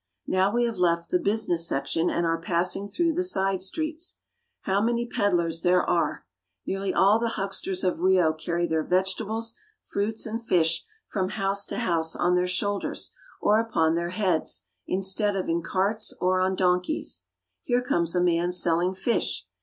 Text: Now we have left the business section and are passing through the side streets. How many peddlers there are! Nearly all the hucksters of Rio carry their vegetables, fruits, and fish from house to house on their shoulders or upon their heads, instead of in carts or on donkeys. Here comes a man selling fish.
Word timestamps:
Now 0.25 0.51
we 0.51 0.65
have 0.65 0.79
left 0.79 1.11
the 1.11 1.19
business 1.19 1.67
section 1.67 2.09
and 2.09 2.25
are 2.25 2.41
passing 2.41 2.87
through 2.87 3.13
the 3.13 3.23
side 3.23 3.61
streets. 3.61 4.17
How 4.61 4.81
many 4.81 5.05
peddlers 5.05 5.61
there 5.61 5.87
are! 5.87 6.25
Nearly 6.65 6.91
all 6.91 7.19
the 7.19 7.27
hucksters 7.37 7.83
of 7.83 7.99
Rio 7.99 8.33
carry 8.33 8.65
their 8.65 8.83
vegetables, 8.83 9.53
fruits, 9.85 10.25
and 10.25 10.43
fish 10.43 10.87
from 11.05 11.29
house 11.29 11.67
to 11.67 11.77
house 11.77 12.15
on 12.15 12.33
their 12.33 12.47
shoulders 12.47 13.11
or 13.41 13.59
upon 13.59 13.93
their 13.93 14.09
heads, 14.09 14.63
instead 14.87 15.35
of 15.35 15.47
in 15.47 15.61
carts 15.61 16.15
or 16.19 16.41
on 16.41 16.55
donkeys. 16.55 17.23
Here 17.61 17.83
comes 17.83 18.15
a 18.15 18.23
man 18.23 18.51
selling 18.51 18.95
fish. 18.95 19.45